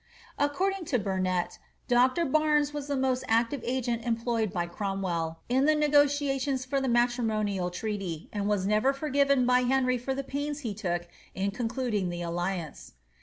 According 0.39 0.85
to 0.85 0.97
Burnet, 0.97 1.59
Dr. 1.87 2.25
Barnes 2.25 2.73
was 2.73 2.87
the 2.87 2.97
most 2.97 3.23
active 3.27 3.61
agent 3.63 4.03
employed 4.03 4.51
bv 4.51 4.71
Cromwell, 4.71 5.41
in 5.47 5.65
the 5.65 5.75
negotiations 5.75 6.65
for 6.65 6.81
the 6.81 6.87
matrimonial 6.89 7.69
treaty, 7.69 8.27
and 8.33 8.47
was 8.49 8.65
never 8.65 8.93
forgiven 8.93 9.45
by 9.45 9.59
Henry 9.61 9.99
for 9.99 10.15
the 10.15 10.23
pains 10.23 10.61
he 10.61 10.73
took 10.73 11.07
in 11.35 11.51
concluding 11.51 12.09
the 12.09 12.23
alli« 12.23 12.61
loce. 12.63 12.93